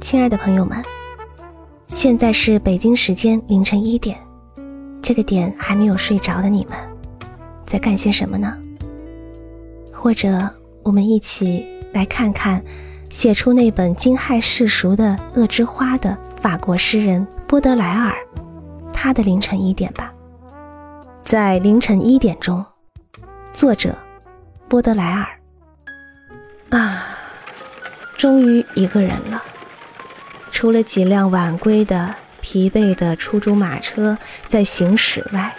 [0.00, 0.82] 亲爱的朋友们，
[1.88, 4.16] 现在是北京时间凌晨一点，
[5.02, 6.78] 这个点还没有睡着的你们，
[7.66, 8.56] 在干些什么呢？
[9.92, 10.48] 或者
[10.84, 12.64] 我们一起来看看
[13.10, 18.14] 写出那本惊骇世俗的《恶之花》的法国诗人波德莱尔，
[18.94, 20.12] 他的凌晨一点吧。
[21.24, 22.64] 在凌晨一点钟，
[23.52, 23.98] 作者
[24.68, 25.26] 波德莱尔。
[26.70, 27.04] 啊，
[28.16, 29.42] 终于一个人了。
[30.58, 35.54] 除了几辆晚归的、疲惫的出租马车在行驶外，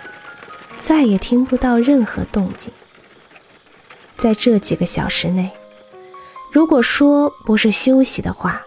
[0.77, 2.69] 再也听不到任何动静。
[4.17, 5.51] 在这几个小时内，
[6.51, 8.61] 如果说不是休息的话，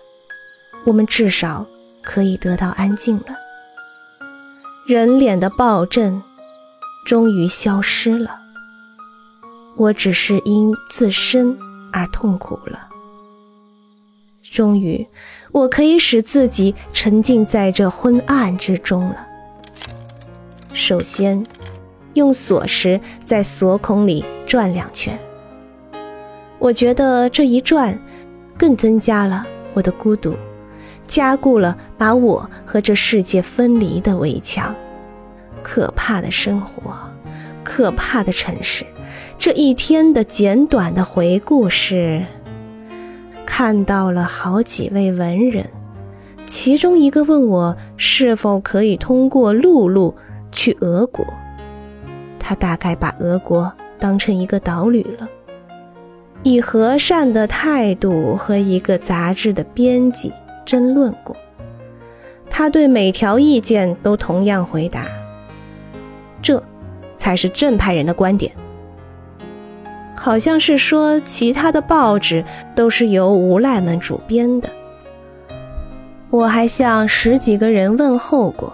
[0.86, 1.66] 我们至少
[2.02, 3.36] 可以得到安静了。
[4.86, 6.22] 人脸的暴震
[7.04, 8.40] 终于消失了，
[9.76, 11.58] 我只是因自身
[11.92, 12.88] 而痛苦了。
[14.52, 15.06] 终于，
[15.50, 19.26] 我可以使自己沉浸在这昏暗之中了。
[20.74, 21.42] 首先，
[22.12, 25.18] 用锁匙在锁孔里转两圈。
[26.58, 27.98] 我觉得这一转，
[28.58, 30.36] 更增加了我的孤独，
[31.08, 34.74] 加固了把我和这世界分离的围墙。
[35.62, 36.94] 可怕的生活，
[37.64, 38.84] 可怕的城市。
[39.38, 42.26] 这一天的简短的回顾是。
[43.46, 45.70] 看到了好几位文人，
[46.46, 50.14] 其中一个问我是否可以通过陆路
[50.50, 51.24] 去俄国。
[52.38, 55.28] 他大概把俄国当成一个岛屿了。
[56.42, 60.32] 以和善的态度和一个杂志的编辑
[60.64, 61.36] 争论过，
[62.50, 65.06] 他对每条意见都同样回答
[66.42, 66.60] ：“这
[67.16, 68.52] 才是正派人的观点。”
[70.22, 72.44] 好像是说，其他的报纸
[72.76, 74.70] 都是由无赖们主编的。
[76.30, 78.72] 我还向十几个人问候过，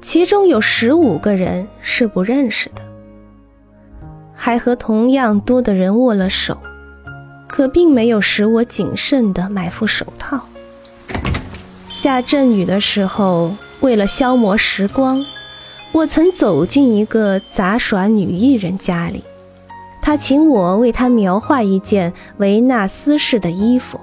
[0.00, 2.80] 其中有十五个人是不认识的，
[4.34, 6.56] 还和同样多的人握了手，
[7.46, 10.40] 可并没有使我谨慎地买副手套。
[11.86, 15.22] 下阵雨的时候，为了消磨时光，
[15.92, 19.22] 我曾走进一个杂耍女艺人家里。
[20.08, 24.00] 他请我为他描画一件维纳斯式的衣服，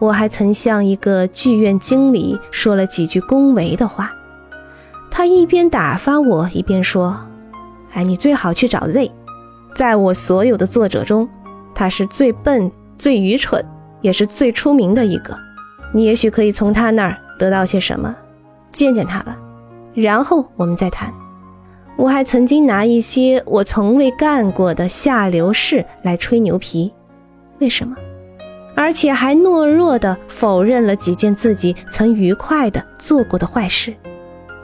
[0.00, 4.10] 我还曾向一个剧院经理说了几句恭维的话。
[5.08, 7.16] 他一边打发我，一边说
[7.94, 9.12] ：“哎，你最好去找 Z，
[9.76, 11.28] 在我所有的作者中，
[11.72, 13.64] 他是最笨、最愚蠢，
[14.00, 15.38] 也是最出名的一个。
[15.94, 18.12] 你也许可以从他那儿得到些什么，
[18.72, 19.38] 见见他吧，
[19.94, 21.14] 然后我们再谈。”
[22.00, 26.90] 我还曾经拿一些我从未干过的下流事来吹牛皮，
[27.58, 27.94] 为什么？
[28.74, 33.94] 而且还懦弱地否认了几件自己曾愉快地做过的坏事，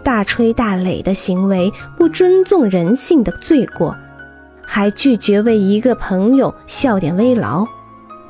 [0.03, 3.95] 大吹大擂的行为，不尊重人性的罪过，
[4.63, 7.67] 还拒绝为一个朋友效点微劳，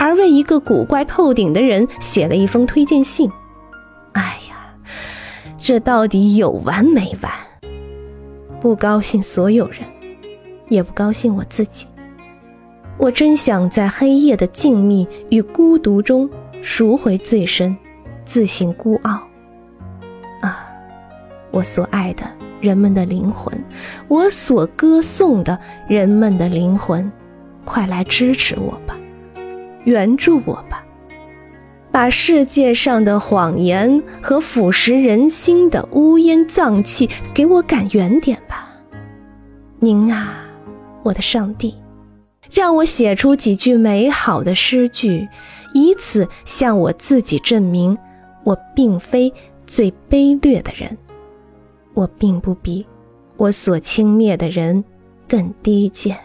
[0.01, 3.31] 而为一个古怪透顶的人写了一封推荐信。
[4.15, 4.75] 哎呀，
[5.57, 7.33] 这到底有完没完？
[8.67, 9.79] 不高兴所有人，
[10.67, 11.87] 也不高兴我自己。
[12.99, 16.29] 我真想在黑夜的静谧与孤独中
[16.63, 17.77] 赎回最深，
[18.25, 19.23] 自信孤傲。
[20.41, 20.67] 啊，
[21.53, 22.25] 我所爱的
[22.61, 23.57] 人们的灵魂，
[24.09, 25.57] 我所歌颂的
[25.87, 27.13] 人们的灵魂，
[27.65, 28.99] 快来支持我吧，
[29.85, 30.85] 援助我吧，
[31.93, 38.37] 把世界上的谎言和腐蚀人心的乌烟瘴气给我赶远点。
[39.79, 40.39] 您啊，
[41.03, 41.75] 我的上帝，
[42.51, 45.29] 让我写出几句美好的诗句，
[45.75, 47.97] 以此向我自己证明，
[48.43, 49.31] 我并非
[49.67, 50.97] 最卑劣的人，
[51.93, 52.87] 我并不比
[53.37, 54.83] 我所轻蔑的人
[55.29, 56.17] 更低贱。